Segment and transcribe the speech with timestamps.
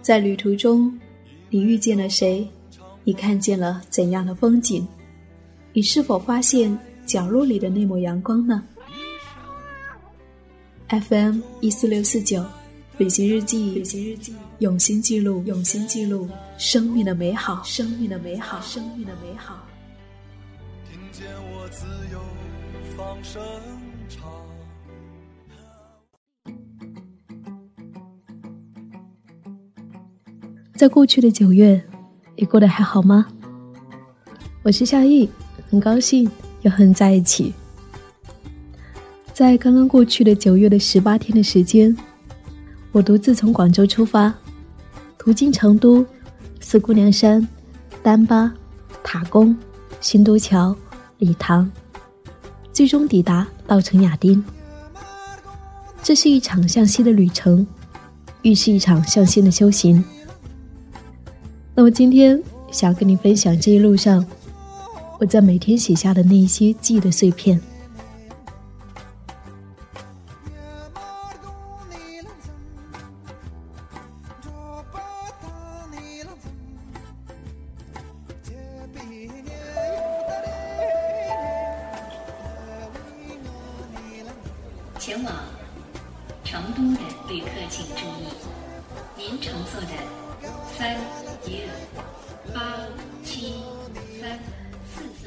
[0.00, 0.98] 在旅途中，
[1.50, 2.46] 你遇见了谁？
[3.04, 4.86] 你看见了怎样的风景？
[5.72, 6.76] 你是否发现
[7.06, 8.62] 角落里的那抹阳光呢
[10.88, 12.44] ？FM 一四六四九，
[12.96, 19.64] 旅行日记，旅行日记，用心记录，用心记录生命的美好，生命的美好，生命的美好。
[20.90, 22.20] 听见我自由
[22.96, 23.42] 放声
[24.08, 24.47] 唱。
[30.78, 31.82] 在过去的九月，
[32.36, 33.26] 你过得还好吗？
[34.62, 35.28] 我是夏意，
[35.68, 37.52] 很高兴又和你在一起。
[39.34, 41.96] 在刚刚过去的九月的十八天的时间，
[42.92, 44.32] 我独自从广州出发，
[45.18, 46.06] 途经成都、
[46.60, 47.44] 四姑娘山、
[48.00, 48.54] 丹巴、
[49.02, 49.56] 塔公、
[50.00, 50.72] 新都桥、
[51.18, 51.68] 礼堂，
[52.72, 54.40] 最终抵达稻城亚丁。
[56.04, 57.66] 这是一场向西的旅程，
[58.42, 60.04] 亦是一场向心的修行。
[61.78, 64.26] 那么今天想跟你分享这一路上，
[65.20, 67.60] 我在每天写下的那一些记忆的碎片。
[84.98, 85.32] 前往
[86.42, 88.26] 成都的旅客请注意，
[89.16, 89.86] 您乘坐的。
[90.76, 90.96] 三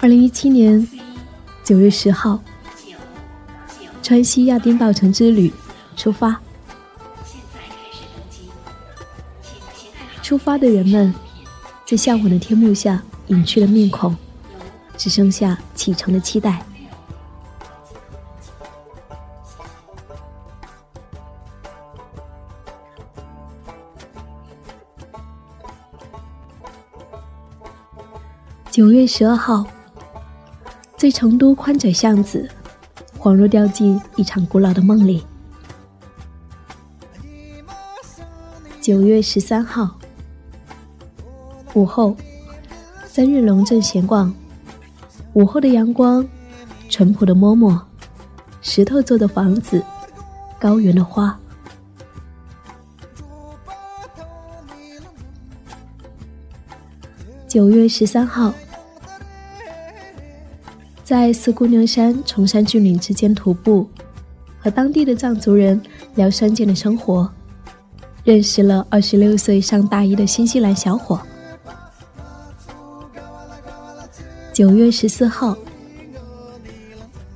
[0.00, 0.86] 二零一七年
[1.62, 2.42] 九月十号，
[4.02, 5.52] 川西亚丁稻城之旅
[5.96, 6.40] 出发。
[10.22, 11.12] 出发的人们，
[11.84, 14.16] 在向往的天幕下隐去了面孔，
[14.96, 16.64] 只剩下启程的期待。
[28.70, 29.66] 九月十二号，
[30.96, 32.48] 在成都宽窄巷子，
[33.18, 35.26] 恍若掉进一场古老的梦里。
[38.80, 39.98] 九月十三号，
[41.74, 42.16] 午后，
[43.06, 44.32] 三日龙镇闲逛，
[45.32, 46.24] 午后的阳光，
[46.88, 47.76] 淳朴的嬷嬷，
[48.62, 49.82] 石头做的房子，
[50.60, 51.36] 高原的花。
[57.50, 58.54] 九月十三号，
[61.02, 63.90] 在四姑娘山崇山峻岭之间徒步，
[64.60, 65.82] 和当地的藏族人
[66.14, 67.28] 聊山间的生活，
[68.22, 71.20] 认识了二十六岁上大一的新西兰小伙。
[74.52, 75.58] 九月十四号，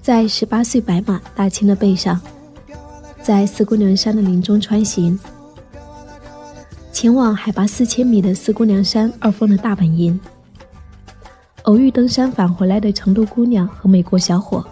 [0.00, 2.20] 在十八岁白马大青的背上，
[3.24, 5.18] 在四姑娘山的林中穿行。
[6.98, 10.18] 前往海拔四千米的四姑娘山二峰的大本营，
[11.64, 14.66] 偶遇登山返回来的成都姑娘和美国小伙，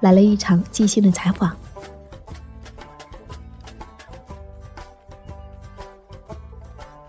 [0.00, 1.56] 来了一场即兴的采访。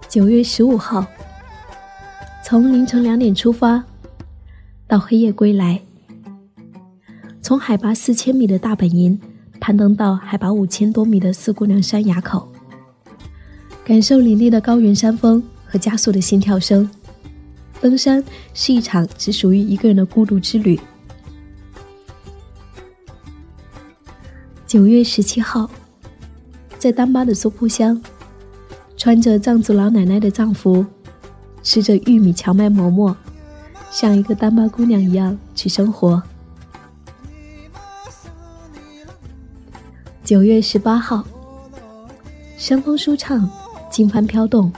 [0.07, 1.03] 九月十五号，
[2.43, 3.83] 从凌晨两点出发，
[4.85, 5.81] 到黑夜归来，
[7.41, 9.19] 从海拔四千米的大本营
[9.59, 12.47] 攀登到海拔五千多米的四姑娘山崖口。
[13.85, 16.89] 感受凛冽的高原山峰和加速的心跳声，
[17.79, 20.79] 登山是一场只属于一个人的孤独之旅。
[24.65, 25.69] 九月十七号，
[26.79, 28.01] 在丹巴的苏铺乡，
[28.97, 30.83] 穿着藏族老奶奶的藏服，
[31.61, 33.15] 吃着玉米荞麦馍馍，
[33.91, 36.21] 像一个丹巴姑娘一样去生活。
[40.23, 41.23] 九月十八号，
[42.57, 43.47] 山峰舒畅。
[43.95, 44.69] 经幡飘动，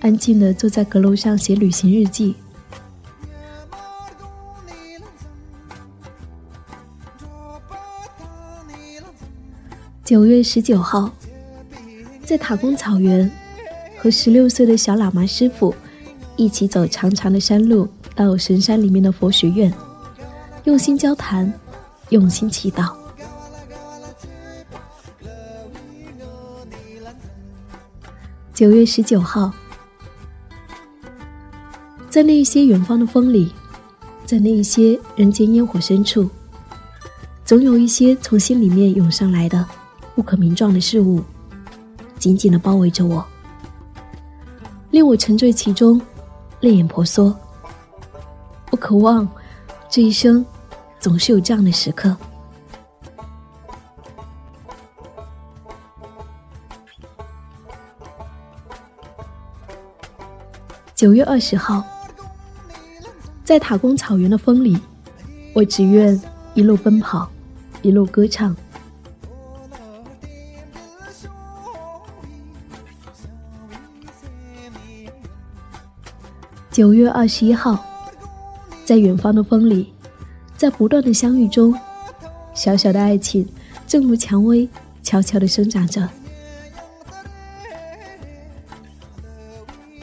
[0.00, 2.34] 安静的坐在阁楼上写旅行日记。
[10.02, 11.10] 九月十九号，
[12.24, 13.30] 在塔公草原，
[13.98, 15.74] 和十六岁的小喇嘛师傅
[16.36, 19.70] 一起走长长的山路，到神山里面的佛学院，
[20.64, 21.52] 用心交谈，
[22.08, 23.01] 用心祈祷。
[28.62, 29.50] 九月十九号，
[32.08, 33.52] 在那一些远方的风里，
[34.24, 36.30] 在那一些人间烟火深处，
[37.44, 39.66] 总有一些从心里面涌上来的
[40.14, 41.20] 不可名状的事物，
[42.20, 43.26] 紧紧的包围着我，
[44.92, 46.00] 令我沉醉其中，
[46.60, 47.36] 泪眼婆娑。
[48.70, 49.28] 我渴望
[49.90, 50.46] 这一生
[51.00, 52.16] 总是有这样的时刻。
[61.02, 61.84] 九月二十号，
[63.42, 64.78] 在塔公草原的风里，
[65.52, 66.16] 我只愿
[66.54, 67.28] 一路奔跑，
[67.82, 68.54] 一路歌唱。
[76.70, 77.84] 九月二十一号，
[78.84, 79.92] 在远方的风里，
[80.56, 81.76] 在不断的相遇中，
[82.54, 83.44] 小小的爱情
[83.88, 84.68] 正如蔷薇，
[85.02, 86.08] 悄悄的生长着。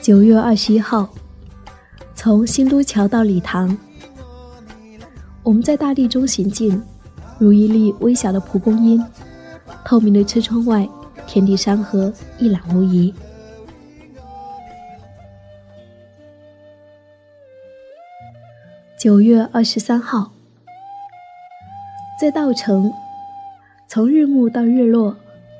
[0.01, 1.07] 九月二十一号，
[2.15, 3.77] 从新都桥到礼堂，
[5.43, 6.81] 我们在大地中行进，
[7.37, 9.03] 如一粒微小的蒲公英，
[9.83, 10.87] 透明的车窗外，
[11.27, 13.13] 天地山河一览无遗。
[18.97, 20.31] 九月二十三号，
[22.19, 22.91] 在稻城，
[23.87, 25.15] 从日暮到日落，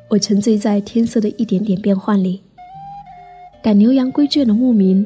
[0.08, 2.42] 我沉醉在天色的一点点变换里。
[3.62, 5.06] 赶牛羊归圈的牧民，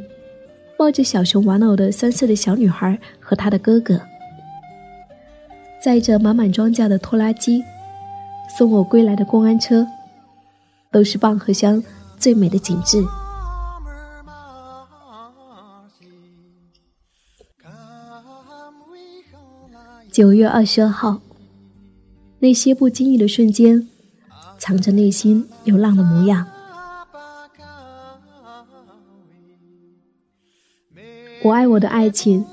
[0.78, 4.00] 抱着小熊玩偶的三岁的小女孩和她的哥哥，
[5.82, 7.64] 载着满满庄稼的拖拉机，
[8.56, 9.88] 送我归来的公安车，
[10.92, 11.84] 都是蚌河乡
[12.20, 13.04] 最美的景致。
[20.12, 21.20] 九月二十二号，
[22.38, 23.88] 那些不经意的瞬间，
[24.60, 26.46] 藏着内心流浪的模样。
[31.44, 32.46] 我爱我的爱情，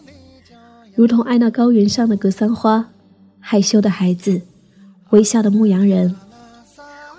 [0.96, 2.90] 如同爱那高原上的格桑花，
[3.38, 4.42] 害羞的孩子，
[5.10, 6.12] 微笑的牧羊人。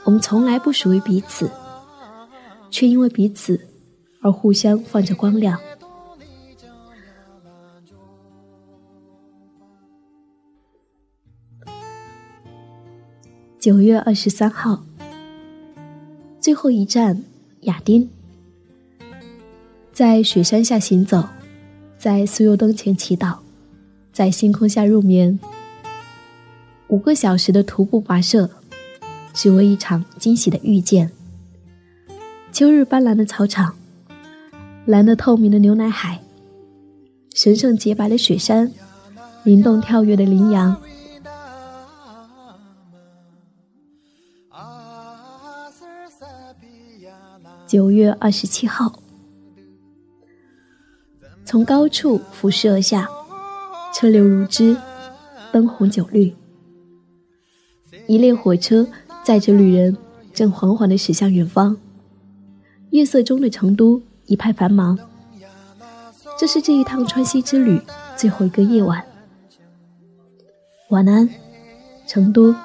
[0.04, 1.50] 我们从来不属于彼此，
[2.70, 3.58] 却因为彼此
[4.22, 5.58] 而互相放着光亮。
[13.58, 14.84] 九月二十三号，
[16.42, 17.24] 最后一站
[17.62, 18.10] 亚丁，
[19.94, 21.24] 在雪山下行走，
[22.02, 23.38] 在酥油灯前祈祷，
[24.12, 25.40] 在星空下入眠。
[26.88, 28.50] 五个小时的徒步跋涉，
[29.36, 31.12] 只为一场惊喜的遇见。
[32.52, 33.76] 秋日斑斓的草场，
[34.86, 36.20] 蓝得透明的牛奶海，
[37.36, 38.72] 神圣洁白的雪山，
[39.44, 40.76] 灵动跳跃的羚羊。
[47.68, 48.92] 九月二十七号，
[51.52, 53.10] 从高处俯视而下，
[53.94, 54.74] 车流如织，
[55.52, 56.34] 灯红酒绿。
[58.08, 58.88] 一列火车
[59.22, 59.98] 载着旅人，
[60.34, 61.76] 正缓缓地驶向远方。
[62.92, 64.98] 夜色中的成都一派繁忙。
[66.40, 67.82] 这是这一趟川西之旅
[68.16, 69.04] 最后一个夜晚。
[70.88, 71.30] 晚安，
[72.08, 72.56] 成都。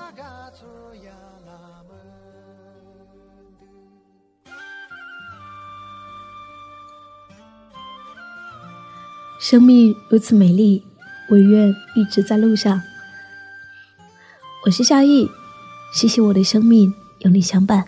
[9.49, 10.83] 生命如此美丽，
[11.29, 12.83] 我愿一直在路上。
[14.65, 15.31] 我是夏意，
[15.95, 17.85] 谢谢我的生命有你相伴。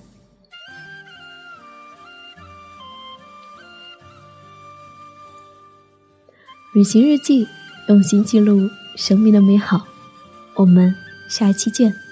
[6.74, 7.48] 旅行日记，
[7.88, 9.84] 用心记录生命的美好。
[10.54, 10.94] 我们
[11.28, 12.07] 下期见。